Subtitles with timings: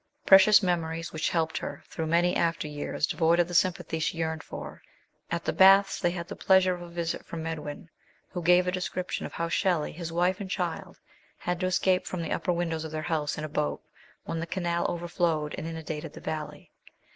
[0.25, 4.41] Precious memories which helped her through many after years devoid of the sympathy she yearned
[4.41, 4.81] for.
[5.29, 7.87] At the Baths they had the pleasure of a visit from Medwin,
[8.29, 10.99] who gave GODWIN AND" VALPERGA." 147 a description of how Shelley, his wife and child,
[11.37, 13.83] had to escape from the upper windows of their house in a boat
[14.23, 16.71] when the canal overflowed and inundated the valley.